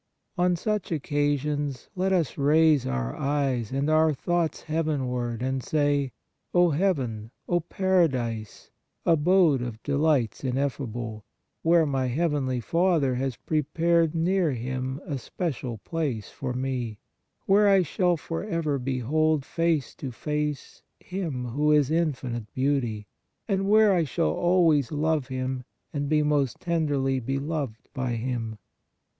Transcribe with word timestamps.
On 0.35 0.55
such 0.55 0.91
occasions 0.91 1.87
let 1.95 2.11
us 2.11 2.35
raise 2.35 2.87
our 2.87 3.15
eyes 3.15 3.71
and 3.71 3.87
our 3.87 4.11
thoughts 4.15 4.63
heavenward 4.63 5.43
and 5.43 5.61
say: 5.61 6.11
O 6.55 6.71
Heaven, 6.71 7.29
O 7.47 7.59
Para 7.59 8.07
dise, 8.07 8.71
Abode 9.05 9.61
of 9.61 9.83
delights 9.83 10.43
ineffable! 10.43 11.23
where 11.61 11.85
my 11.85 12.07
heavenly 12.07 12.59
Father 12.59 13.13
has 13.13 13.35
prepared 13.35 14.15
near 14.15 14.53
Him 14.53 14.99
a 15.05 15.19
special 15.19 15.77
place 15.77 16.29
for 16.31 16.51
me; 16.53 16.97
where 17.45 17.69
I 17.69 17.83
shall 17.83 18.17
forever 18.17 18.79
behold 18.79 19.45
face 19.45 19.93
to 19.97 20.11
face 20.11 20.81
Him, 20.99 21.45
who 21.49 21.71
is 21.71 21.91
infinite 21.91 22.51
Beauty, 22.55 23.05
and 23.47 23.69
where 23.69 23.93
I 23.93 24.05
shall 24.05 24.31
always 24.31 24.91
love 24.91 25.27
Him 25.27 25.63
and 25.93 26.09
be 26.09 26.23
most 26.23 26.59
tenderly 26.59 27.19
beloved 27.19 27.87
by 27.93 28.13
Him. 28.13 28.57